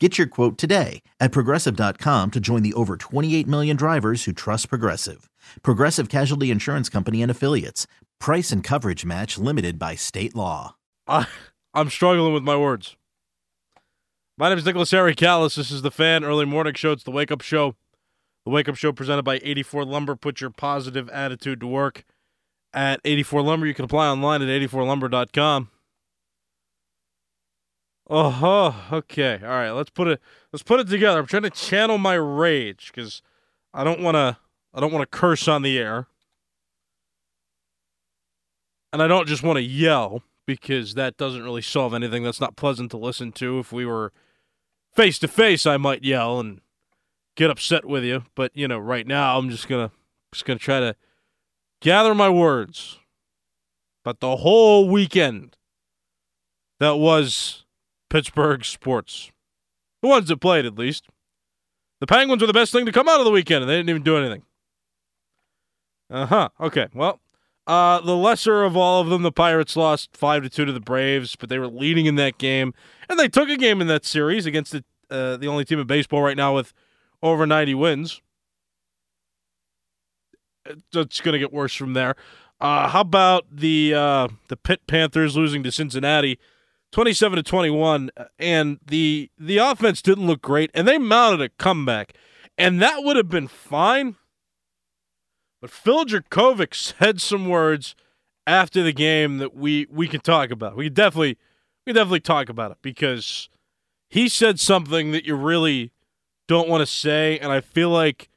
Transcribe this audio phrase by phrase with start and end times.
[0.00, 4.68] Get your quote today at progressive.com to join the over 28 million drivers who trust
[4.68, 5.30] Progressive.
[5.62, 7.86] Progressive Casualty Insurance Company and Affiliates.
[8.18, 10.74] Price and coverage match limited by state law.
[11.06, 11.26] I,
[11.74, 12.96] I'm struggling with my words.
[14.36, 15.54] My name is Nicholas Harry Callas.
[15.54, 16.90] This is the Fan Early Morning Show.
[16.90, 17.76] It's the Wake Up Show.
[18.44, 20.16] The Wake Up Show presented by 84 Lumber.
[20.16, 22.04] Put your positive attitude to work
[22.72, 23.66] at 84 Lumber.
[23.66, 25.70] You can apply online at 84lumber.com.
[28.08, 29.40] Oh, okay.
[29.42, 29.70] All right.
[29.70, 30.20] Let's put it.
[30.52, 31.18] Let's put it together.
[31.18, 33.22] I'm trying to channel my rage because
[33.72, 34.36] I don't want to.
[34.74, 36.08] I don't want to curse on the air,
[38.92, 42.24] and I don't just want to yell because that doesn't really solve anything.
[42.24, 43.58] That's not pleasant to listen to.
[43.60, 44.12] If we were
[44.94, 46.60] face to face, I might yell and
[47.36, 48.24] get upset with you.
[48.34, 49.90] But you know, right now, I'm just gonna
[50.32, 50.96] just gonna try to
[51.80, 52.98] gather my words.
[54.04, 55.56] But the whole weekend
[56.78, 57.63] that was
[58.14, 59.32] Pittsburgh sports.
[60.00, 61.08] The ones that played, at least.
[61.98, 63.90] The Penguins were the best thing to come out of the weekend, and they didn't
[63.90, 64.42] even do anything.
[66.08, 66.48] Uh huh.
[66.60, 66.86] Okay.
[66.94, 67.18] Well,
[67.66, 70.78] uh, the lesser of all of them, the Pirates lost five to two to the
[70.78, 72.72] Braves, but they were leading in that game,
[73.08, 75.86] and they took a game in that series against the uh, the only team in
[75.88, 76.72] baseball right now with
[77.20, 78.22] over ninety wins.
[80.92, 82.14] It's going to get worse from there.
[82.60, 86.38] Uh, how about the uh, the Pitt Panthers losing to Cincinnati?
[86.94, 91.48] 27 to 21 uh, and the the offense didn't look great and they mounted a
[91.58, 92.12] comeback
[92.56, 94.14] and that would have been fine
[95.60, 97.96] but Phil Jurkovec said some words
[98.46, 100.76] after the game that we we can talk about.
[100.76, 101.36] We definitely
[101.84, 103.48] we definitely talk about it because
[104.08, 105.90] he said something that you really
[106.46, 108.28] don't want to say and I feel like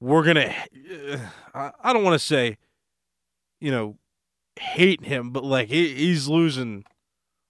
[0.00, 0.54] we're gonna
[1.54, 2.58] uh, I don't want to say
[3.58, 3.96] you know
[4.60, 6.84] hate him but like he, he's losing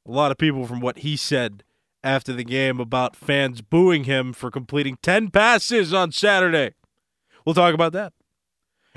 [0.07, 1.65] a lot of people from what he said
[2.05, 6.75] after the game about fans booing him for completing 10 passes on Saturday.
[7.45, 8.13] We'll talk about that.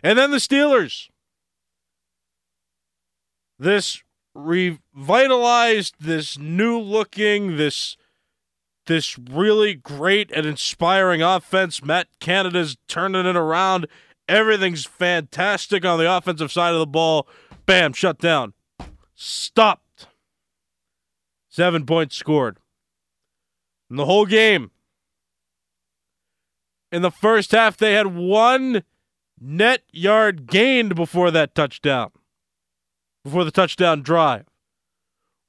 [0.03, 1.09] And then the Steelers.
[3.57, 4.03] This
[4.33, 7.97] revitalized, this new looking, this
[8.85, 11.83] this really great and inspiring offense.
[11.83, 13.85] Matt Canada's turning it around.
[14.27, 17.27] Everything's fantastic on the offensive side of the ball.
[17.67, 18.53] Bam, shut down.
[19.13, 19.83] Stop
[21.49, 22.59] Seven points scored.
[23.89, 24.71] In the whole game.
[26.91, 28.83] In the first half, they had one
[29.39, 32.11] net yard gained before that touchdown,
[33.23, 34.45] before the touchdown drive.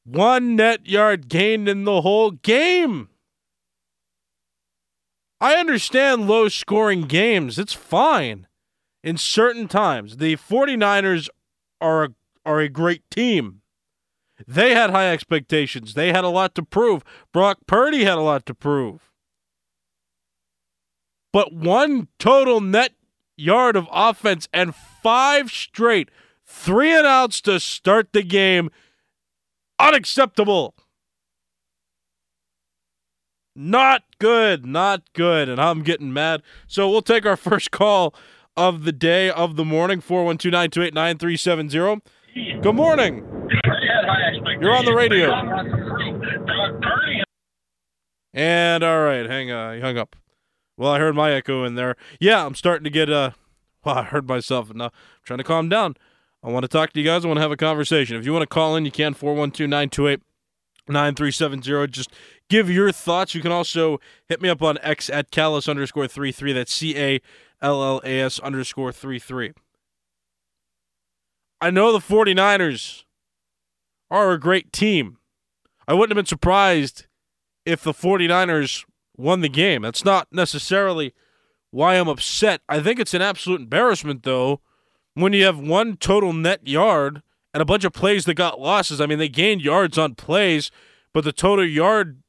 [0.04, 3.08] One net yard gained in the whole game.
[5.40, 7.58] I understand low scoring games.
[7.58, 8.46] It's fine
[9.02, 10.18] in certain times.
[10.18, 11.28] The 49ers
[11.80, 12.08] are a,
[12.44, 13.59] are a great team.
[14.46, 15.94] They had high expectations.
[15.94, 17.02] They had a lot to prove.
[17.32, 19.10] Brock Purdy had a lot to prove.
[21.32, 22.92] But one total net
[23.36, 26.10] yard of offense and five straight
[26.44, 28.70] three and outs to start the game.
[29.78, 30.74] Unacceptable.
[33.54, 34.66] Not good.
[34.66, 35.48] Not good.
[35.48, 36.42] And I'm getting mad.
[36.66, 38.14] So we'll take our first call
[38.56, 42.60] of the day of the morning 412 928 9370.
[42.60, 43.29] Good morning.
[44.60, 45.32] You're on the radio.
[48.32, 50.14] And all right, hang on, hung up.
[50.76, 51.96] Well, I heard my echo in there.
[52.20, 53.30] Yeah, I'm starting to get uh
[53.84, 54.90] well, I heard myself and now I'm
[55.24, 55.96] trying to calm down.
[56.42, 57.24] I want to talk to you guys.
[57.24, 58.16] I want to have a conversation.
[58.16, 61.90] If you want to call in, you can 412-928-9370.
[61.90, 62.10] Just
[62.48, 63.34] give your thoughts.
[63.34, 66.52] You can also hit me up on X at Callas underscore three three.
[66.52, 67.20] That's C A
[67.60, 69.52] L L A S underscore three three.
[71.60, 73.04] I know the 49ers
[74.10, 75.18] are a great team.
[75.86, 77.06] I wouldn't have been surprised
[77.64, 78.84] if the 49ers
[79.16, 79.82] won the game.
[79.82, 81.14] That's not necessarily
[81.70, 82.62] why I'm upset.
[82.68, 84.60] I think it's an absolute embarrassment, though,
[85.14, 87.22] when you have one total net yard
[87.52, 89.00] and a bunch of plays that got losses.
[89.00, 90.70] I mean, they gained yards on plays,
[91.12, 92.22] but the total yard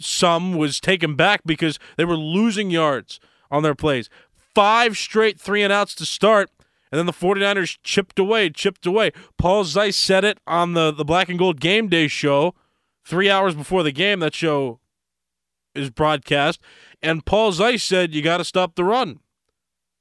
[0.00, 3.20] sum was taken back because they were losing yards
[3.50, 4.08] on their plays.
[4.54, 6.50] Five straight three and outs to start,
[6.90, 9.12] and then the 49ers chipped away, chipped away.
[9.36, 12.54] Paul Zeise said it on the, the Black and Gold Game Day show
[13.04, 14.20] three hours before the game.
[14.20, 14.80] That show
[15.74, 16.60] is broadcast.
[17.02, 19.20] And Paul Zeise said, You got to stop the run.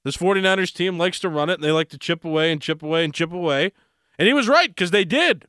[0.04, 2.82] This 49ers team likes to run it, and they like to chip away and chip
[2.82, 3.74] away and chip away.
[4.18, 5.46] And he was right because they did.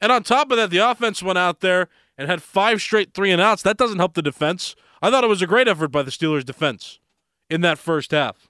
[0.00, 3.30] And on top of that, the offense went out there and had five straight three
[3.30, 3.62] and outs.
[3.62, 4.74] That doesn't help the defense.
[5.02, 7.00] I thought it was a great effort by the Steelers' defense
[7.50, 8.48] in that first half.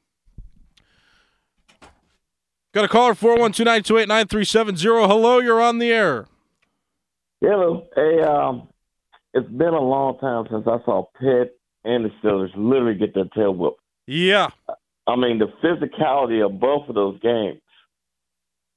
[2.72, 6.26] Got a caller 412 Hello, you're on the air.
[7.42, 7.86] Hello.
[7.94, 8.68] Hey, um,
[9.34, 13.26] it's been a long time since I saw Pitt and the Steelers literally get their
[13.36, 13.80] tail whooped.
[14.06, 14.48] Yeah.
[15.06, 17.60] I mean, the physicality of both of those games.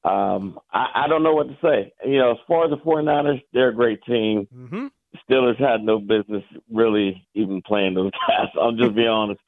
[0.03, 1.93] Um, I, I don't know what to say.
[2.05, 4.45] You know, as far as the 49ers, they're a great team.
[4.53, 4.87] Mm-hmm.
[5.29, 8.49] Steelers had no business really even playing those guys.
[8.59, 9.39] I'll just be honest.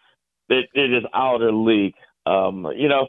[0.48, 1.96] They, they're just out of the league.
[2.26, 3.08] Um, you know,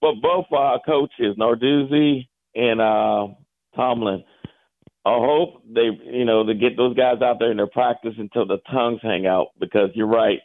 [0.00, 3.28] but both our coaches, Narduzzi and uh,
[3.76, 4.24] Tomlin,
[5.04, 8.46] I hope they, you know, to get those guys out there in their practice until
[8.46, 9.48] the tongues hang out.
[9.58, 10.40] Because you're right.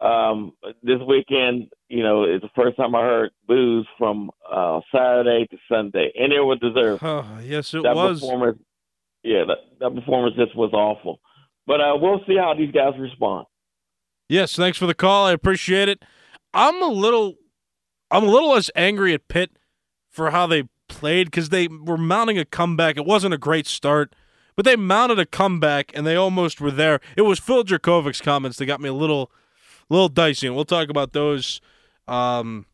[0.00, 0.52] Um,
[0.82, 5.56] this weekend, you know, it's the first time I heard boos from uh, Saturday to
[5.70, 7.04] Sunday, and it was deserved.
[7.04, 8.20] Oh, yes, it that was.
[8.20, 8.58] Performance,
[9.22, 11.20] yeah, that, that performance just was awful.
[11.68, 13.46] But uh, we'll see how these guys respond.
[14.28, 15.26] Yes, thanks for the call.
[15.26, 16.02] I appreciate it.
[16.52, 17.34] I'm a little,
[18.12, 19.52] I'm a little less angry at Pitt
[20.10, 22.96] for how they played because they were mounting a comeback.
[22.98, 24.14] It wasn't a great start,
[24.54, 27.00] but they mounted a comeback and they almost were there.
[27.16, 29.32] It was Phil Jurkovec's comments that got me a little,
[29.88, 31.62] little dicey, and we'll talk about those
[32.06, 32.66] um,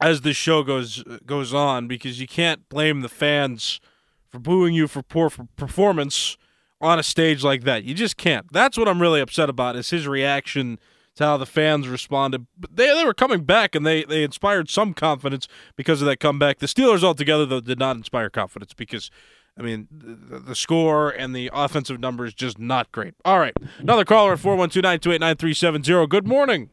[0.00, 3.80] as the show goes goes on because you can't blame the fans
[4.28, 6.36] for booing you for poor performance
[6.80, 7.84] on a stage like that.
[7.84, 8.46] You just can't.
[8.52, 10.78] That's what I'm really upset about is his reaction
[11.16, 12.46] to how the fans responded.
[12.58, 16.20] But they they were coming back and they they inspired some confidence because of that
[16.20, 16.58] comeback.
[16.58, 19.10] The Steelers altogether though did not inspire confidence because
[19.58, 23.14] I mean the, the score and the offensive numbers just not great.
[23.24, 23.56] All right.
[23.78, 26.08] Another caller at 412-928-9370.
[26.08, 26.70] Good morning.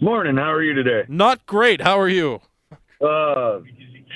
[0.00, 0.36] Morning.
[0.36, 1.04] How are you today?
[1.08, 1.80] Not great.
[1.80, 2.40] How are you?
[3.00, 3.60] Uh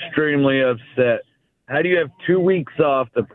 [0.07, 1.21] extremely upset.
[1.67, 3.25] How do you have 2 weeks off to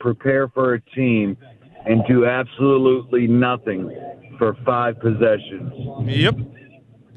[0.00, 1.36] prepare for a team
[1.84, 3.90] and do absolutely nothing
[4.38, 5.72] for five possessions.
[6.08, 6.36] Yep.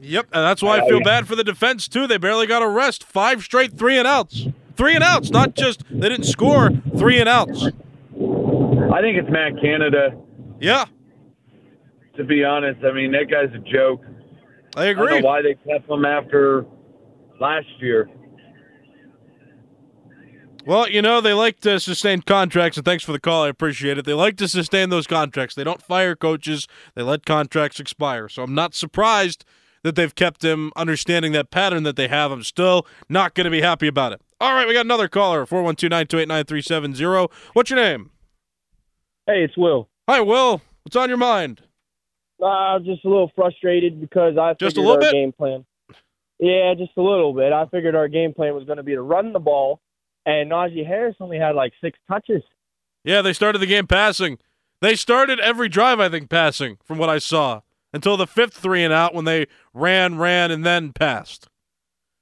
[0.02, 2.08] Yep, and that's why I feel bad for the defense too.
[2.08, 3.04] They barely got a rest.
[3.04, 4.48] Five straight three and outs.
[4.78, 6.70] Three and outs, not just they didn't score.
[6.98, 7.66] Three and outs.
[7.66, 10.18] I think it's Matt Canada.
[10.60, 10.86] Yeah.
[12.16, 14.02] To be honest, I mean that guy's a joke.
[14.76, 15.08] I agree.
[15.08, 16.66] I don't know why they kept him after
[17.40, 18.10] last year.
[20.70, 23.46] Well, you know, they like to sustain contracts, and thanks for the call.
[23.46, 24.06] I appreciate it.
[24.06, 25.56] They like to sustain those contracts.
[25.56, 28.30] They don't fire coaches, they let contracts expire.
[28.30, 29.46] So I'm not surprised
[29.82, 32.32] that they've kept him understanding that pattern that they have.
[32.32, 34.22] I'm still not going to be happy about it.
[34.40, 37.34] All right, we got another caller 412 928 9370.
[37.54, 38.12] What's your name?
[39.26, 39.90] Hey, it's Will.
[40.08, 40.62] Hi, Will.
[40.84, 41.62] What's on your mind?
[42.40, 45.14] Uh, just a little frustrated because I just a little our bit?
[45.14, 45.66] game plan.
[46.38, 47.54] Yeah, just a little bit.
[47.54, 49.82] I figured our game plan was going to be to run the ball,
[50.30, 52.44] and Najee Harris only had like six touches.
[53.04, 54.38] Yeah, they started the game passing.
[54.82, 57.62] They started every drive, I think, passing, from what I saw,
[57.94, 61.48] until the fifth three and out when they ran, ran, and then passed.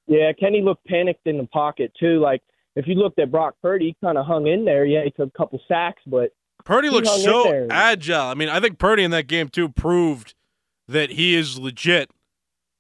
[0.08, 2.20] Yeah, Kenny looked panicked in the pocket too.
[2.20, 2.42] Like
[2.76, 4.86] if you looked at Brock Purdy, he kind of hung in there.
[4.86, 6.32] Yeah, he took a couple sacks, but
[6.64, 8.28] Purdy looks so agile.
[8.28, 10.34] I mean, I think Purdy in that game too proved
[10.88, 12.10] that he is legit,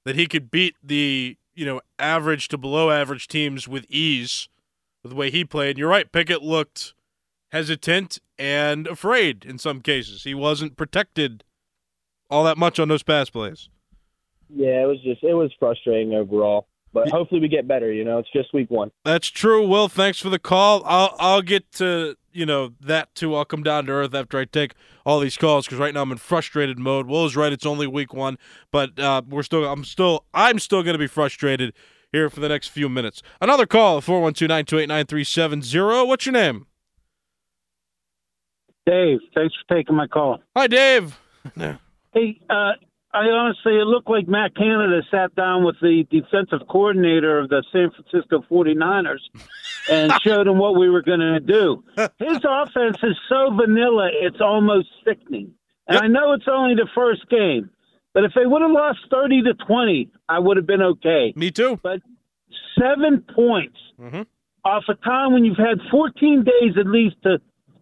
[0.05, 4.47] that he could beat the you know average to below average teams with ease
[5.07, 5.71] the way he played.
[5.71, 6.93] And you're right, Pickett looked
[7.51, 10.23] hesitant and afraid in some cases.
[10.23, 11.43] He wasn't protected
[12.29, 13.69] all that much on those pass plays.
[14.49, 16.67] yeah, it was just it was frustrating overall.
[16.93, 17.91] But hopefully we get better.
[17.91, 18.91] You know, it's just week one.
[19.03, 19.67] That's true.
[19.67, 20.81] Will, thanks for the call.
[20.85, 23.35] I'll I'll get to you know that too.
[23.35, 24.73] I'll come down to earth after I take
[25.05, 27.07] all these calls because right now I'm in frustrated mode.
[27.07, 27.51] Will is right.
[27.51, 28.37] It's only week one,
[28.71, 29.65] but uh, we're still.
[29.65, 30.25] I'm still.
[30.33, 31.73] I'm still going to be frustrated
[32.17, 33.21] here for the next few minutes.
[33.39, 36.07] Another call 412-928-9370.
[36.07, 36.65] What's your name?
[38.85, 40.39] Dave, thanks for taking my call.
[40.55, 41.19] Hi, Dave.
[42.13, 42.71] Hey, uh,
[43.13, 47.63] I honestly, it looked like Matt Canada sat down with the defensive coordinator of the
[47.71, 49.19] San Francisco 49ers
[49.91, 51.83] and showed him what we were going to do.
[52.17, 55.51] His offense is so vanilla, it's almost sickening.
[55.87, 56.03] And Yep.
[56.03, 57.69] I know it's only the first game,
[58.17, 61.33] but if they would have lost 30 to 20, I would have been okay.
[61.35, 61.79] Me too.
[61.83, 62.01] But
[62.75, 64.23] seven points hmm
[64.65, 67.37] off a time when you've had 14 days at least to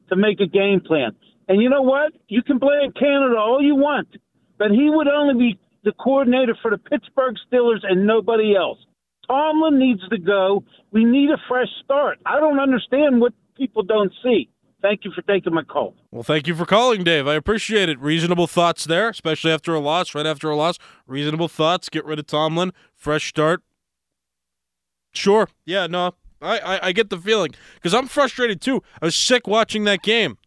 [0.09, 1.15] to make a game plan.
[1.47, 2.11] And you know what?
[2.27, 4.09] You can blame Canada all you want,
[4.57, 8.79] but he would only be the coordinator for the Pittsburgh Steelers and nobody else.
[9.27, 10.65] Tomlin needs to go.
[10.91, 12.19] We need a fresh start.
[12.25, 14.49] I don't understand what people don't see.
[14.85, 15.95] Thank you for taking my call.
[16.11, 17.27] Well, thank you for calling, Dave.
[17.27, 17.99] I appreciate it.
[17.99, 20.77] Reasonable thoughts there, especially after a loss, right after a loss.
[21.07, 21.89] Reasonable thoughts.
[21.89, 22.71] Get rid of Tomlin.
[22.93, 23.63] Fresh start.
[25.11, 25.49] Sure.
[25.65, 28.83] Yeah, no, I, I, I get the feeling because I'm frustrated too.
[29.01, 30.37] I was sick watching that game.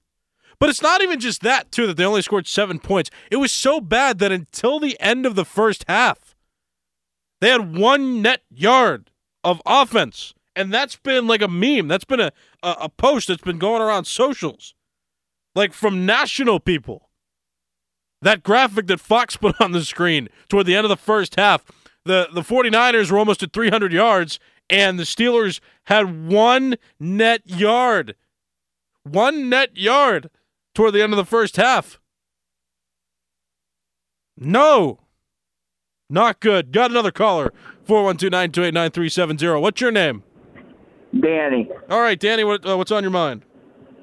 [0.60, 3.10] But it's not even just that, too, that they only scored seven points.
[3.32, 6.36] It was so bad that until the end of the first half,
[7.40, 9.10] they had one net yard
[9.42, 10.32] of offense.
[10.54, 11.86] And that's been like a meme.
[11.86, 14.74] That's been a, a, a post that's been going around socials,
[15.54, 17.08] like from national people.
[18.20, 21.64] That graphic that Fox put on the screen toward the end of the first half,
[22.04, 28.16] the, the 49ers were almost at 300 yards, and the Steelers had one net yard.
[29.04, 30.30] One net yard
[30.74, 32.00] toward the end of the first half.
[34.36, 35.00] No.
[36.10, 36.72] Not good.
[36.72, 37.52] Got another caller.
[37.86, 39.60] 412-928-9370.
[39.60, 40.22] What's your name?
[41.20, 43.44] Danny, All right, Danny, what, uh, what's on your mind?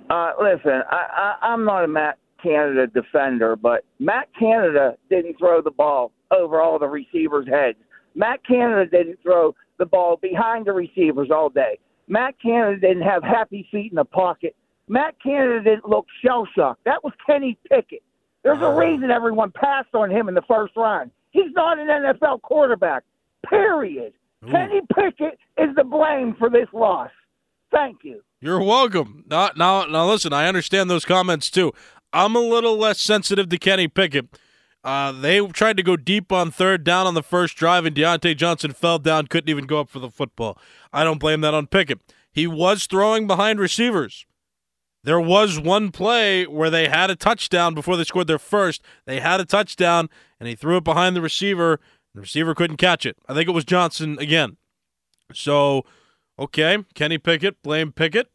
[0.09, 5.61] uh, listen, I, I, I'm not a Matt Canada defender, but Matt Canada didn't throw
[5.61, 7.77] the ball over all the receivers' heads.
[8.15, 11.79] Matt Canada didn't throw the ball behind the receivers all day.
[12.07, 14.55] Matt Canada didn't have happy feet in the pocket.
[14.87, 16.83] Matt Canada didn't look shell shocked.
[16.85, 18.03] That was Kenny Pickett.
[18.43, 21.09] There's a reason everyone passed on him in the first round.
[21.31, 23.03] He's not an NFL quarterback.
[23.49, 24.13] Period.
[24.43, 27.09] Kenny Pickett is the blame for this loss.
[27.71, 28.21] Thank you.
[28.41, 29.23] You're welcome.
[29.27, 30.33] Now, now, now, listen.
[30.33, 31.73] I understand those comments too.
[32.13, 34.39] I'm a little less sensitive to Kenny Pickett.
[34.83, 38.37] Uh, they tried to go deep on third down on the first drive, and Diontae
[38.37, 40.59] Johnson fell down, couldn't even go up for the football.
[40.93, 41.99] I don't blame that on Pickett.
[42.31, 44.27] He was throwing behind receivers.
[45.03, 48.81] There was one play where they had a touchdown before they scored their first.
[49.05, 51.79] They had a touchdown, and he threw it behind the receiver.
[52.15, 53.17] The receiver couldn't catch it.
[53.27, 54.55] I think it was Johnson again.
[55.33, 55.83] So,
[56.39, 58.31] okay, Kenny Pickett, blame Pickett.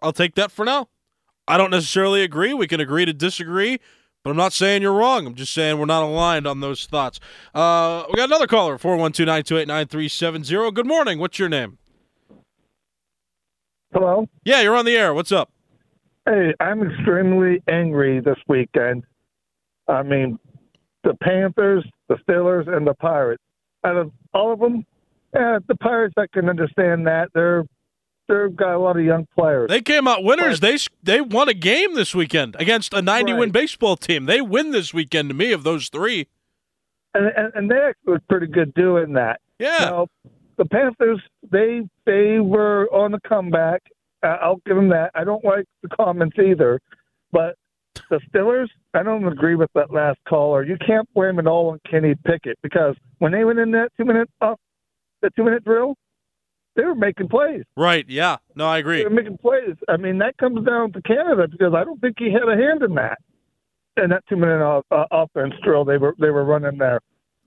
[0.00, 0.88] I'll take that for now.
[1.48, 2.54] I don't necessarily agree.
[2.54, 3.80] We can agree to disagree,
[4.22, 5.26] but I'm not saying you're wrong.
[5.26, 7.18] I'm just saying we're not aligned on those thoughts.
[7.52, 10.72] Uh, we got another caller, 412-928-9370.
[10.72, 11.18] Good morning.
[11.18, 11.78] What's your name?
[13.92, 14.28] Hello.
[14.44, 15.12] Yeah, you're on the air.
[15.14, 15.50] What's up?
[16.26, 19.02] Hey, I'm extremely angry this weekend.
[19.88, 20.38] I mean,
[21.02, 23.42] the Panthers, the Steelers, and the Pirates.
[23.84, 24.84] Out of all of them,
[25.34, 27.28] eh, the Pirates, I can understand that.
[27.34, 27.64] They're
[28.28, 29.68] they've got a lot of young players.
[29.68, 30.60] They came out winners.
[30.60, 34.26] They they won a game this weekend against a 90 win baseball team.
[34.26, 36.28] They win this weekend to me of those three.
[37.14, 39.40] and, and, and they actually pretty good doing that.
[39.58, 39.78] Yeah.
[39.80, 40.06] Now,
[40.56, 43.82] the Panthers, they they were on the comeback.
[44.22, 45.10] Uh, I'll give them that.
[45.14, 46.80] I don't like the comments either,
[47.32, 47.56] but
[48.10, 50.62] the Steelers, I don't agree with that last caller.
[50.64, 54.04] You can't blame it all on Kenny Pickett because when they went in that two
[54.04, 54.54] minute uh,
[55.22, 55.94] the two minute drill,
[56.76, 57.62] they were making plays.
[57.76, 58.04] Right.
[58.08, 58.36] Yeah.
[58.54, 58.98] No, I agree.
[58.98, 59.76] They were making plays.
[59.88, 62.82] I mean, that comes down to Canada because I don't think he had a hand
[62.82, 63.18] in that.
[64.02, 67.00] In that two minute uh, uh, offense drill they were they were running there,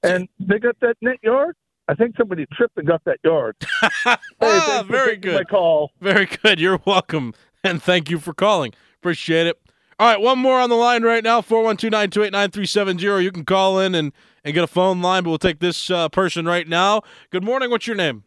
[0.04, 1.56] and they got that net yard.
[1.88, 3.56] I think somebody tripped and got that yard.
[4.04, 5.50] Hey, Ah, very taking My good.
[5.50, 5.92] call.
[6.02, 6.60] Very good.
[6.60, 7.34] You're welcome.
[7.64, 8.74] And thank you for calling.
[9.00, 9.60] Appreciate it.
[9.98, 13.24] All right, one more on the line right now 412 928 9370.
[13.24, 14.12] You can call in and,
[14.44, 17.02] and get a phone line, but we'll take this uh, person right now.
[17.30, 17.70] Good morning.
[17.70, 18.26] What's your name?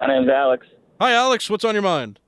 [0.00, 0.66] My name's Alex.
[1.00, 1.48] Hi, Alex.
[1.48, 2.18] What's on your mind?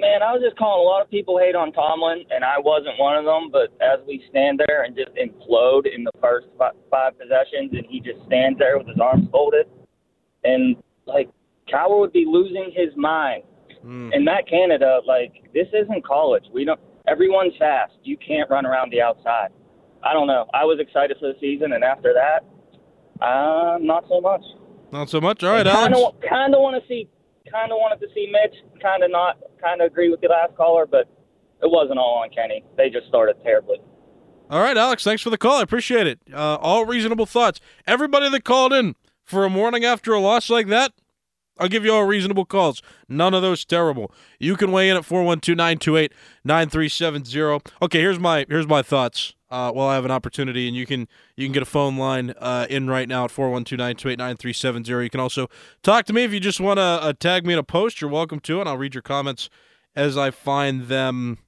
[0.00, 0.84] Man, I was just calling.
[0.84, 3.52] A lot of people hate on Tomlin, and I wasn't one of them.
[3.52, 8.00] But as we stand there and just implode in the first five possessions, and he
[8.00, 9.66] just stands there with his arms folded,
[10.42, 10.74] and
[11.06, 11.30] like
[11.72, 13.44] Cowher would be losing his mind.
[13.82, 14.10] Hmm.
[14.12, 16.44] And Matt Canada, like this isn't college.
[16.52, 16.80] We don't.
[17.06, 17.92] Everyone's fast.
[18.02, 19.48] You can't run around the outside.
[20.02, 20.46] I don't know.
[20.54, 22.44] I was excited for the season, and after that,
[23.24, 24.42] uh, not so much.
[24.92, 25.42] Not so much.
[25.42, 26.18] All right, kind Alex.
[26.28, 27.08] kind of want to see
[27.50, 28.56] kind of wanted to see Mitch.
[28.82, 29.38] Kind of not.
[29.60, 31.08] Kind of agree with the last caller, but
[31.62, 32.64] it wasn't all on Kenny.
[32.76, 33.78] They just started terribly.
[34.50, 35.04] All right, Alex.
[35.04, 35.58] Thanks for the call.
[35.58, 36.20] I appreciate it.
[36.32, 37.60] Uh, all reasonable thoughts.
[37.86, 38.94] Everybody that called in
[39.24, 40.92] for a morning after a loss like that,
[41.58, 42.80] I'll give you all reasonable calls.
[43.08, 44.12] None of those terrible.
[44.38, 47.70] You can weigh in at 412-928-9370.
[47.82, 49.34] Okay, here's my here's my thoughts.
[49.50, 51.06] Uh, while I have an opportunity, and you can
[51.36, 55.04] you can get a phone line uh, in right now at 412-928-9370.
[55.04, 55.48] You can also
[55.80, 58.00] talk to me if you just want to uh, tag me in a post.
[58.00, 59.48] You're welcome to, and I'll read your comments
[59.94, 61.38] as I find them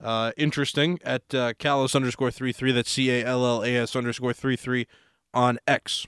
[0.00, 2.70] uh, interesting at uh, Callas underscore three three.
[2.70, 4.86] That's C A L L A S underscore three three
[5.34, 6.06] on X.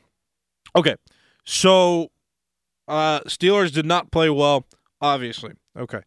[0.76, 0.94] Okay,
[1.44, 2.12] so
[2.88, 4.66] uh, Steelers did not play well,
[5.00, 5.52] obviously.
[5.76, 6.00] Okay,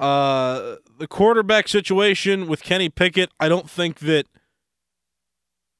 [0.00, 3.30] uh, the quarterback situation with Kenny Pickett.
[3.38, 4.26] I don't think that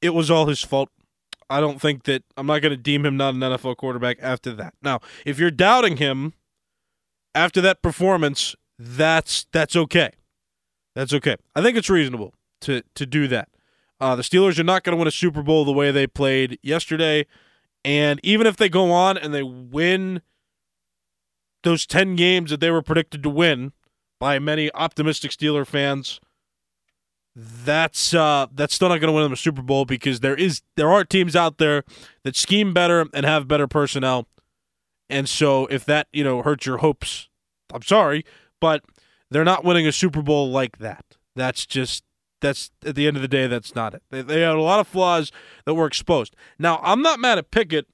[0.03, 0.91] it was all his fault.
[1.51, 4.53] I don't think that I'm not going to deem him not an NFL quarterback after
[4.55, 4.75] that.
[4.83, 6.35] Now, if you're doubting him
[7.35, 10.11] after that performance, that's that's okay.
[10.95, 11.37] That's okay.
[11.55, 13.49] I think it's reasonable to to do that.
[14.01, 16.59] Uh, the Steelers are not going to win a Super Bowl the way they played
[16.63, 17.27] yesterday,
[17.85, 20.23] and even if they go on and they win
[21.63, 23.73] those ten games that they were predicted to win
[24.19, 26.21] by many optimistic Steeler fans,
[27.35, 30.63] that's uh, that's still not going to win them a Super Bowl because there is
[30.77, 31.85] there are teams out there
[32.25, 34.27] that scheme better and have better personnel,
[35.09, 37.29] and so if that you know hurts your hopes,
[37.73, 38.25] I'm sorry,
[38.61, 38.85] but
[39.31, 41.05] they're not winning a Super Bowl like that.
[41.37, 42.03] That's just
[42.41, 44.03] that's at the end of the day that's not it.
[44.11, 45.31] They, they had a lot of flaws
[45.65, 46.35] that were exposed.
[46.59, 47.87] Now I'm not mad at Pickett,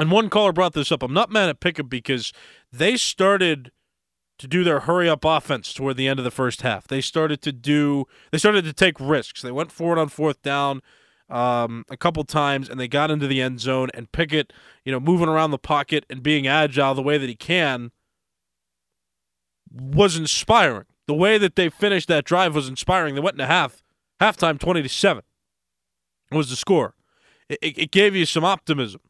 [0.00, 1.02] and one caller brought this up.
[1.02, 2.32] I'm not mad at Pickett because
[2.78, 3.70] they started
[4.38, 6.88] to do their hurry up offense toward the end of the first half.
[6.88, 9.42] They started to do they started to take risks.
[9.42, 10.82] They went forward on fourth down
[11.30, 14.52] um, a couple times and they got into the end zone and Pickett,
[14.84, 17.92] you know, moving around the pocket and being agile the way that he can
[19.70, 20.86] was inspiring.
[21.06, 23.14] The way that they finished that drive was inspiring.
[23.14, 23.82] They went into half
[24.20, 25.22] halftime 20 to 7
[26.32, 26.94] was the score.
[27.48, 29.00] It, it gave you some optimism.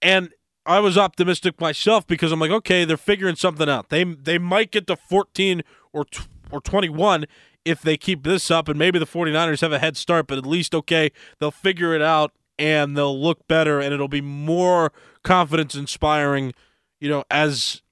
[0.00, 0.30] And
[0.64, 3.88] I was optimistic myself because I'm like, okay, they're figuring something out.
[3.88, 6.04] They they might get to 14 or
[6.50, 7.26] or 21
[7.64, 10.46] if they keep this up, and maybe the 49ers have a head start, but at
[10.46, 14.92] least okay, they'll figure it out and they'll look better, and it'll be more
[15.24, 16.52] confidence inspiring,
[17.00, 17.82] you know, as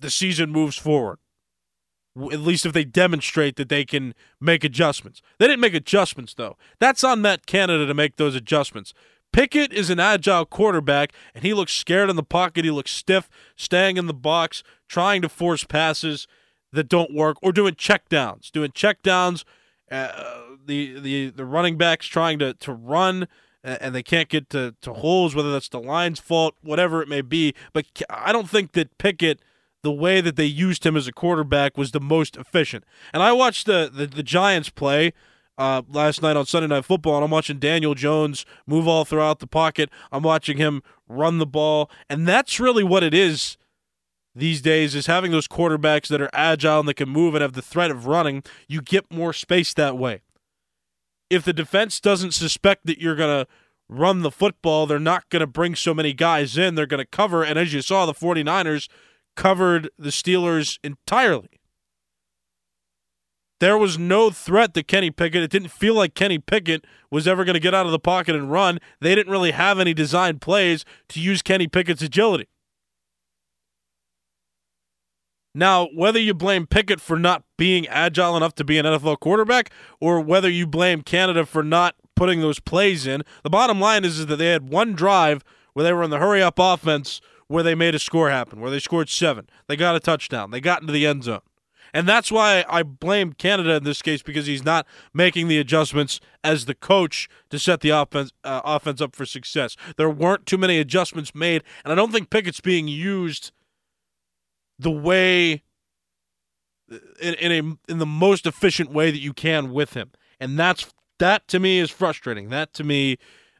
[0.00, 1.18] the season moves forward.
[2.16, 5.20] At least if they demonstrate that they can make adjustments.
[5.38, 6.56] They didn't make adjustments though.
[6.78, 8.94] That's on Matt Canada to make those adjustments.
[9.32, 12.64] Pickett is an agile quarterback, and he looks scared in the pocket.
[12.64, 16.26] He looks stiff, staying in the box, trying to force passes
[16.72, 18.50] that don't work, or doing checkdowns.
[18.50, 19.44] Doing checkdowns.
[19.90, 23.28] Uh, the the the running backs trying to to run
[23.66, 27.20] and they can't get to, to holes, whether that's the line's fault, whatever it may
[27.20, 27.52] be.
[27.72, 29.40] But I don't think that Pickett,
[29.82, 32.84] the way that they used him as a quarterback, was the most efficient.
[33.12, 35.12] And I watched the, the, the Giants play
[35.58, 39.38] uh, last night on Sunday Night Football, and I'm watching Daniel Jones move all throughout
[39.38, 39.90] the pocket.
[40.12, 43.56] I'm watching him run the ball, and that's really what it is
[44.34, 47.54] these days is having those quarterbacks that are agile and that can move and have
[47.54, 48.42] the threat of running.
[48.68, 50.20] You get more space that way.
[51.30, 53.16] If the defense doesn't suspect that you're
[53.46, 53.50] to
[53.88, 56.74] run the football, they're not to bring so many guys in.
[56.74, 58.88] They're to cover, and as you saw, the 49ers
[59.36, 61.55] covered the Steelers entirely.
[63.58, 65.42] There was no threat to Kenny Pickett.
[65.42, 68.36] It didn't feel like Kenny Pickett was ever going to get out of the pocket
[68.36, 68.78] and run.
[69.00, 72.48] They didn't really have any designed plays to use Kenny Pickett's agility.
[75.54, 79.70] Now, whether you blame Pickett for not being agile enough to be an NFL quarterback
[80.00, 84.18] or whether you blame Canada for not putting those plays in, the bottom line is,
[84.18, 85.42] is that they had one drive
[85.72, 88.70] where they were in the hurry up offense where they made a score happen, where
[88.70, 89.48] they scored seven.
[89.66, 90.50] They got a touchdown.
[90.50, 91.40] They got into the end zone.
[91.92, 96.20] And that's why I blame Canada in this case because he's not making the adjustments
[96.44, 99.76] as the coach to set the offense uh, offense up for success.
[99.96, 103.52] There weren't too many adjustments made, and I don't think Pickett's being used
[104.78, 105.62] the way
[107.20, 110.10] in, in a in the most efficient way that you can with him.
[110.38, 112.50] And that's that to me is frustrating.
[112.50, 113.18] That to me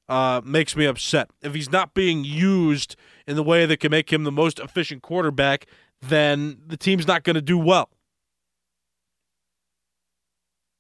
[0.08, 1.30] uh, makes me upset.
[1.42, 5.02] If he's not being used in the way that can make him the most efficient
[5.02, 5.66] quarterback,
[6.00, 7.90] then the team's not going to do well.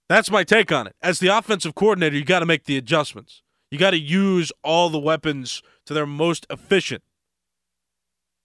[0.08, 0.94] That's my take on it.
[1.02, 3.42] As the offensive coordinator, you got to make the adjustments.
[3.70, 7.02] You got to use all the weapons to their most efficient.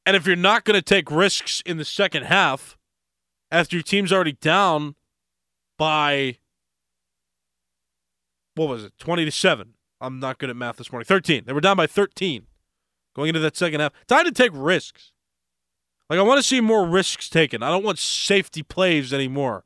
[0.06, 2.78] And if you're not going to take risks in the second half,
[3.52, 4.96] after your team's already down
[5.78, 6.38] by
[8.56, 9.74] what was it, 20 to 7.
[10.00, 11.06] I'm not good at math this morning.
[11.06, 11.44] 13.
[11.46, 12.48] They were down by 13
[13.16, 13.94] going into that second half.
[14.08, 15.12] Time to take risks.
[16.10, 17.62] Like I want to see more risks taken.
[17.62, 19.64] I don't want safety plays anymore.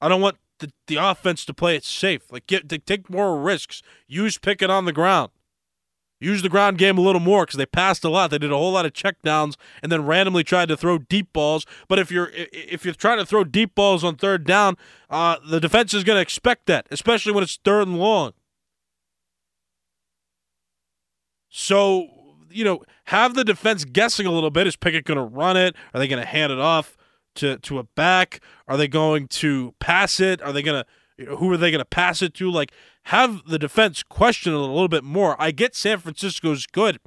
[0.00, 2.30] I don't want the, the offense to play it safe.
[2.30, 3.82] Like get to take more risks.
[4.06, 5.30] Use Pickett on the ground.
[6.18, 8.30] Use the ground game a little more because they passed a lot.
[8.30, 11.66] They did a whole lot of checkdowns and then randomly tried to throw deep balls.
[11.88, 14.76] But if you're if you're trying to throw deep balls on third down,
[15.10, 18.32] uh, the defense is going to expect that, especially when it's third and long.
[21.50, 22.08] So
[22.50, 24.66] you know, have the defense guessing a little bit.
[24.66, 25.76] Is Pickett going to run it?
[25.92, 26.96] Are they going to hand it off
[27.36, 28.40] to to a back?
[28.68, 30.42] Are they going to pass it?
[30.42, 32.50] Are they going to who are they going to pass it to?
[32.50, 32.72] Like
[33.04, 35.36] have the defense question it a little bit more.
[35.38, 36.98] I get San Francisco's good,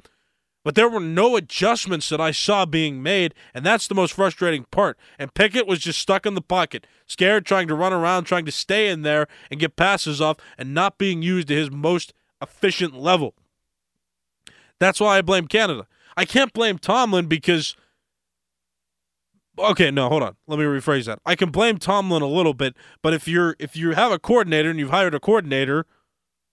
[0.64, 4.64] but there were no adjustments that I saw being made, and that's the most frustrating
[4.70, 4.98] part.
[5.18, 8.52] And Pickett was just stuck in the pocket, scared, trying to run around, trying to
[8.52, 12.12] stay in there and get passes off, and not being used at his most
[12.42, 13.34] efficient level.
[14.78, 15.86] That's why I blame Canada.
[16.16, 17.76] I can't blame Tomlin because
[19.70, 20.36] okay, no, hold on.
[20.46, 21.20] Let me rephrase that.
[21.24, 24.70] I can blame Tomlin a little bit, but if you're if you have a coordinator
[24.70, 25.86] and you've hired a coordinator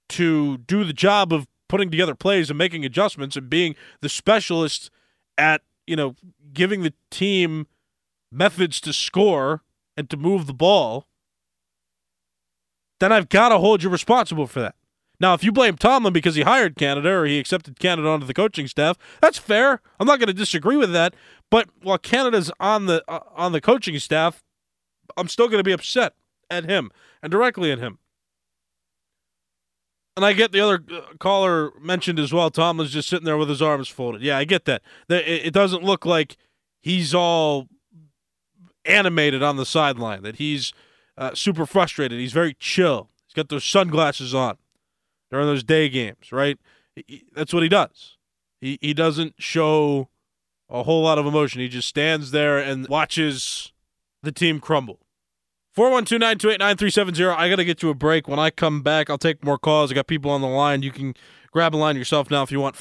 [0.09, 4.89] to do the job of putting together plays and making adjustments and being the specialist
[5.37, 6.15] at, you know,
[6.53, 7.67] giving the team
[8.31, 9.63] methods to score
[9.95, 11.07] and to move the ball,
[12.99, 14.75] then I've got to hold you responsible for that.
[15.19, 18.33] Now, if you blame Tomlin because he hired Canada or he accepted Canada onto the
[18.33, 19.81] coaching staff, that's fair.
[19.99, 21.15] I'm not going to disagree with that.
[21.49, 24.43] But while Canada's on the uh, on the coaching staff,
[25.15, 26.13] I'm still going to be upset
[26.49, 27.99] at him and directly at him.
[30.15, 32.49] And I get the other uh, caller mentioned as well.
[32.49, 34.21] Tomlin's just sitting there with his arms folded.
[34.21, 34.81] Yeah, I get that.
[35.09, 36.37] It doesn't look like
[36.81, 37.67] he's all
[38.83, 40.23] animated on the sideline.
[40.23, 40.73] That he's
[41.17, 42.19] uh, super frustrated.
[42.19, 43.09] He's very chill.
[43.27, 44.57] He's got those sunglasses on
[45.29, 46.57] during those day games, right?
[47.33, 48.17] That's what he does.
[48.59, 50.09] He he doesn't show
[50.69, 51.61] a whole lot of emotion.
[51.61, 53.71] He just stands there and watches
[54.23, 54.99] the team crumble.
[55.77, 57.35] 412-928-9370.
[57.37, 58.27] I got to get to a break.
[58.27, 59.91] When I come back, I'll take more calls.
[59.91, 60.81] I got people on the line.
[60.81, 61.13] You can
[61.51, 62.75] grab a line yourself now if you want.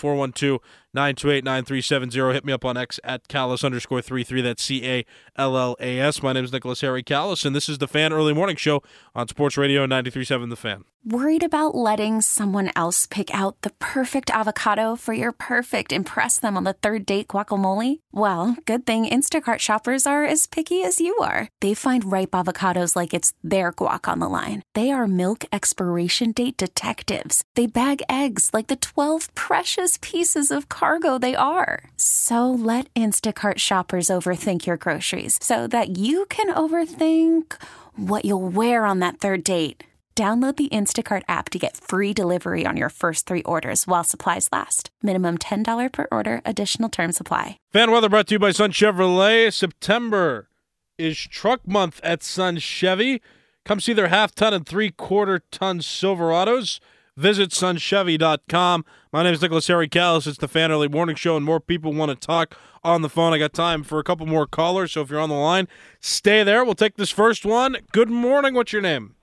[0.96, 2.32] 412-928-9370.
[2.32, 4.40] Hit me up on X at Callas underscore 33.
[4.40, 6.22] That's C-A-L-L-A-S.
[6.22, 8.82] My name is Nicholas Harry Callas, and this is the Fan Early Morning Show
[9.14, 10.84] on Sports Radio 93.7 The Fan.
[11.08, 16.56] Worried about letting someone else pick out the perfect avocado for your perfect impress them
[16.56, 18.00] on the third date guacamole?
[18.10, 21.48] Well, good thing Instacart shoppers are as picky as you are.
[21.60, 24.64] They find ripe avocados like it's their guac on the line.
[24.74, 27.44] They are milk expiration date detectives.
[27.54, 31.84] They bag eggs like the 12 precious pieces of cargo they are.
[31.96, 37.54] So let Instacart shoppers overthink your groceries so that you can overthink
[37.96, 39.84] what you'll wear on that third date.
[40.16, 44.48] Download the Instacart app to get free delivery on your first three orders while supplies
[44.50, 44.88] last.
[45.02, 47.58] Minimum $10 per order, additional term supply.
[47.70, 49.52] Fan weather brought to you by Sun Chevrolet.
[49.52, 50.48] September
[50.96, 53.20] is truck month at Sun Chevy.
[53.66, 56.80] Come see their half ton and three quarter ton Silverados.
[57.16, 58.84] Visit sunchevy.com.
[59.10, 60.26] My name is Nicholas Harry Callas.
[60.26, 63.32] It's the Fan Early Morning Show, and more people want to talk on the phone.
[63.32, 65.66] I got time for a couple more callers, so if you're on the line,
[65.98, 66.62] stay there.
[66.62, 67.78] We'll take this first one.
[67.90, 68.52] Good morning.
[68.52, 69.14] What's your name?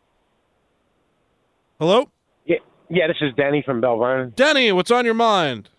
[1.78, 2.10] Hello?
[2.46, 2.58] Yeah,
[2.90, 3.06] yeah.
[3.06, 4.34] This is Denny from Bell Vernon.
[4.36, 5.70] Denny, what's on your mind?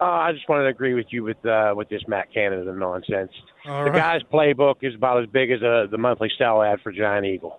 [0.00, 3.32] Uh, I just wanted to agree with you with uh, with this Matt Canada nonsense.
[3.66, 4.20] All the right.
[4.20, 7.58] guy's playbook is about as big as uh, the monthly sell ad for Giant Eagle.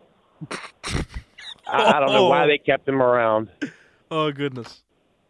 [1.71, 3.49] I, I don't know why they kept him around.
[4.11, 4.81] Oh goodness.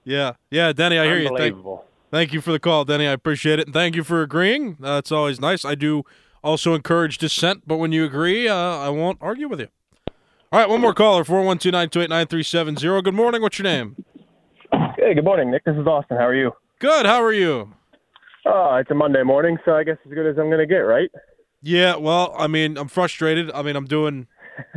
[0.05, 1.27] Yeah, yeah, Denny, I hear you.
[1.27, 1.85] Thank, Unbelievable.
[2.11, 3.05] thank you for the call, Denny.
[3.07, 4.77] I appreciate it, and thank you for agreeing.
[4.79, 5.65] That's always nice.
[5.65, 6.03] I do
[6.41, 9.67] also encourage dissent, but when you agree, uh, I won't argue with you.
[10.53, 13.01] All right, one more caller, four one two nine two eight nine three seven zero.
[13.01, 13.41] Good morning.
[13.41, 13.97] What's your name?
[14.97, 15.65] Hey, good morning, Nick.
[15.65, 16.15] This is Austin.
[16.15, 16.51] How are you?
[16.79, 17.05] Good.
[17.05, 17.73] How are you?
[18.45, 20.77] Oh, it's a Monday morning, so I guess as good as I'm going to get,
[20.77, 21.11] right?
[21.61, 21.97] Yeah.
[21.97, 23.51] Well, I mean, I'm frustrated.
[23.51, 24.27] I mean, I'm doing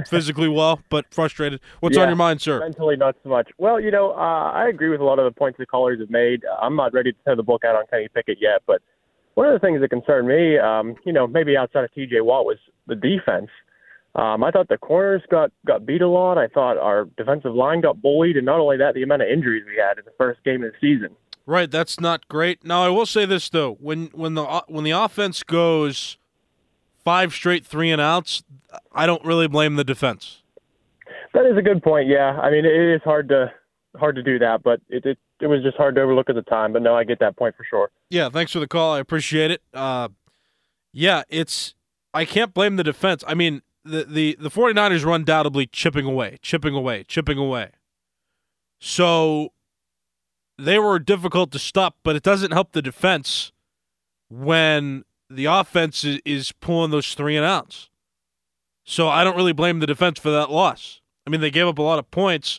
[0.07, 1.61] physically well, but frustrated.
[1.81, 2.61] What's on your mind, sir?
[2.61, 3.51] Mentally, not so much.
[3.59, 6.11] Well, you know, uh, I agree with a lot of the points the callers have
[6.11, 6.45] made.
[6.45, 8.83] Uh, I'm not ready to tear the book out on Kenny Pickett yet, but
[9.35, 12.21] one of the things that concerned me, um, you know, maybe outside of T.J.
[12.21, 13.49] Watt, was the defense.
[14.15, 16.37] Um, I thought the corners got got beat a lot.
[16.37, 19.65] I thought our defensive line got bullied, and not only that, the amount of injuries
[19.67, 21.17] we had in the first game of the season.
[21.47, 22.65] Right, that's not great.
[22.65, 26.19] Now I will say this though: when when the when the offense goes
[27.05, 28.43] five straight three and outs,
[28.93, 30.43] I don't really blame the defense.
[31.35, 32.09] That is a good point.
[32.09, 33.53] Yeah, I mean, it is hard to
[33.97, 36.43] hard to do that, but it it, it was just hard to overlook at the
[36.43, 36.73] time.
[36.73, 37.91] But no, I get that point for sure.
[38.11, 38.95] Yeah, thanks for the call.
[38.95, 39.63] I appreciate it.
[39.73, 40.09] Uh,
[40.93, 41.75] yeah, it's
[42.15, 43.25] I can't blame the defense.
[43.27, 47.71] I mean, the the the 49ers were undoubtedly chipping away, chipping away, chipping away.
[48.81, 49.53] So
[50.59, 53.53] they were difficult to stop, but it doesn't help the defense
[54.29, 55.05] when
[55.35, 57.89] the offense is, pulling those three and outs.
[58.85, 61.01] So I don't really blame the defense for that loss.
[61.27, 62.59] I mean, they gave up a lot of points,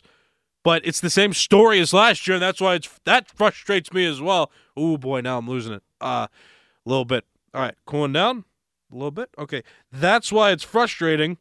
[0.62, 4.06] but it's the same story as last year, and that's why it's that frustrates me
[4.06, 4.50] as well.
[4.76, 5.82] Oh boy, now I'm losing it.
[6.00, 7.24] Uh, a little bit.
[7.52, 8.44] All right, cooling down
[8.90, 9.30] a little bit.
[9.38, 11.36] Okay, that's why it's frustrating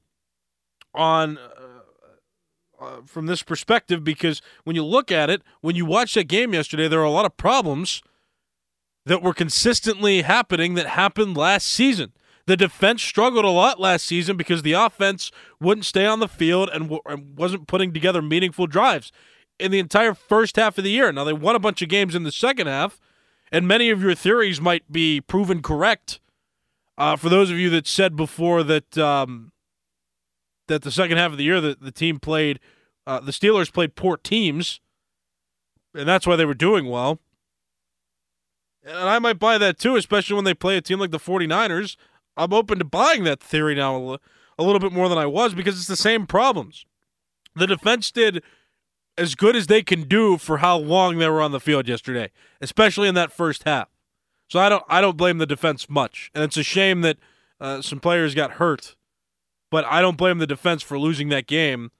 [0.94, 6.14] on uh, uh, from this perspective because when you look at it, when you watch
[6.16, 8.04] that game yesterday, there are a lot of problems
[9.06, 12.14] that were consistently happening that happened last season.
[12.46, 16.70] The defense struggled a lot last season because the offense wouldn't stay on the field
[16.74, 19.12] and, w- and wasn't putting together meaningful drives
[19.60, 21.12] in the entire first half of the year.
[21.12, 23.00] Now, they won a bunch of games in the second half,
[23.52, 26.20] and many of your theories might be proven correct.
[26.98, 29.52] Uh, for those of you that said before that um,
[30.68, 32.60] that the second half of the year that the team played,
[33.08, 34.80] uh, the Steelers played poor teams,
[35.96, 37.20] and that's why they were doing well.
[38.86, 41.96] And I might buy that too, especially when they play a team like the 49ers.
[42.36, 44.18] I'm open to buying that theory now
[44.58, 46.86] a little bit more than I was because it's the same problems.
[47.56, 48.44] The defense did
[49.18, 52.32] as good as they can do for how long they were on the field yesterday,
[52.62, 53.90] especially in that first half.
[54.50, 57.18] So I don't I don't blame the defense much, and it's a shame that
[57.60, 58.96] uh, some players got hurt,
[59.72, 61.92] but I don't blame the defense for losing that game,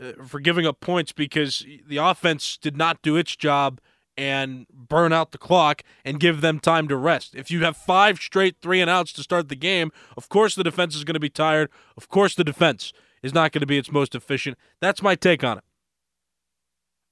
[0.00, 3.80] uh, for giving up points because the offense did not do its job
[4.16, 7.34] and burn out the clock and give them time to rest.
[7.34, 10.64] If you have five straight three and outs to start the game, of course the
[10.64, 11.70] defense is going to be tired.
[11.96, 14.58] Of course the defense is not going to be its most efficient.
[14.80, 15.64] That's my take on it.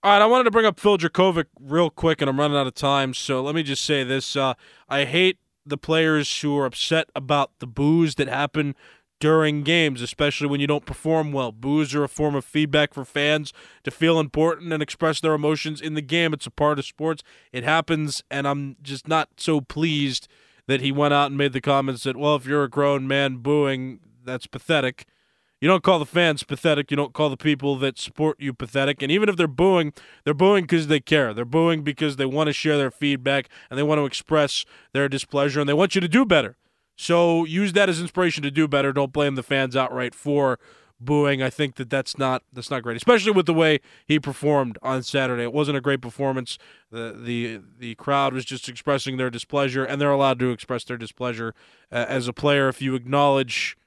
[0.03, 2.67] All right, I wanted to bring up Phil Jurkovec real quick, and I'm running out
[2.67, 4.35] of time, so let me just say this.
[4.35, 4.55] Uh,
[4.89, 8.75] I hate the players who are upset about the boos that happen
[9.21, 11.53] during games, especially when you don't perform well.
[11.53, 13.53] Boos are a form of feedback for fans
[13.85, 16.33] to feel important and express their emotions in the game.
[16.33, 17.23] It's a part of sports.
[17.53, 20.27] It happens, and I'm just not so pleased
[20.67, 23.37] that he went out and made the comments that, well, if you're a grown man
[23.37, 25.07] booing, that's pathetic.
[25.61, 26.91] You don't call the fans pathetic.
[26.91, 29.03] You don't call the people that support you pathetic.
[29.03, 29.93] And even if they're booing,
[30.25, 31.35] they're booing because they care.
[31.35, 35.07] They're booing because they want to share their feedback and they want to express their
[35.07, 36.57] displeasure and they want you to do better.
[37.01, 38.93] So use that as inspiration to do better.
[38.93, 40.59] Don't blame the fans outright for
[41.01, 41.43] booing.
[41.43, 45.03] I think that that's not that's not great, especially with the way he performed on
[45.03, 45.45] Saturday.
[45.45, 46.59] It wasn't a great performance.
[46.91, 50.99] the the The crowd was just expressing their displeasure, and they're allowed to express their
[50.99, 51.55] displeasure
[51.91, 53.79] uh, as a player if you acknowledge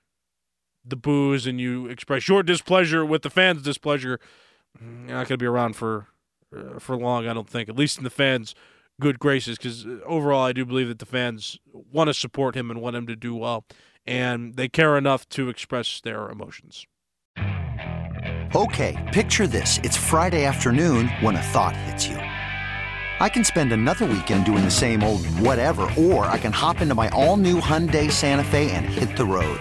[0.83, 4.19] the boos and you express your displeasure with the fans' displeasure.
[4.81, 6.07] You're not going to be around for
[6.51, 7.69] uh, for long, I don't think.
[7.69, 8.55] At least in the fans'
[8.99, 12.71] good graces, because uh, overall, I do believe that the fans want to support him
[12.71, 13.65] and want him to do well,
[14.05, 16.85] and they care enough to express their emotions.
[18.55, 22.17] Okay, picture this: it's Friday afternoon when a thought hits you.
[23.19, 26.93] I can spend another weekend doing the same old whatever, or I can hop into
[26.93, 29.59] my all-new Hyundai Santa Fe and hit the road.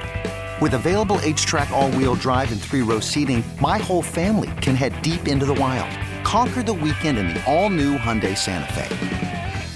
[0.61, 5.47] With available H-Track all-wheel drive and three-row seating, my whole family can head deep into
[5.47, 5.91] the wild.
[6.25, 9.22] Conquer the weekend in the all-new Hyundai Santa Fe.